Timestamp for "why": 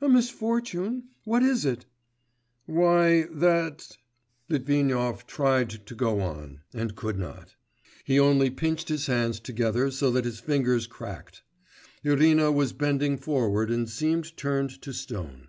2.66-3.28